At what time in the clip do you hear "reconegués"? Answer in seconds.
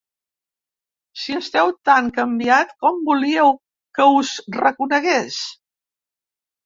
4.59-5.39